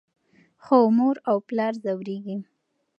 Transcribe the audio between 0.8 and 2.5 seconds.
مور او پلار ځورېږي.